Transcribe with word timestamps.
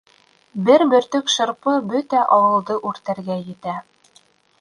Бер 0.69 0.83
бөртөк 0.93 1.29
шырпы 1.33 1.73
бөтә 1.91 2.21
ауылды 2.39 2.79
үртәргә 2.93 3.37
етә. 3.51 3.77